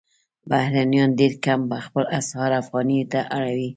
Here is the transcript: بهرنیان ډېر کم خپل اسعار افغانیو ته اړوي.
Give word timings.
بهرنیان 0.49 1.09
ډېر 1.19 1.33
کم 1.45 1.59
خپل 1.85 2.03
اسعار 2.19 2.51
افغانیو 2.61 3.09
ته 3.11 3.19
اړوي. 3.37 3.69